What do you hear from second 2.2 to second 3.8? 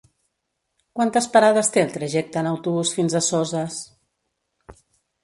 en autobús fins a Soses?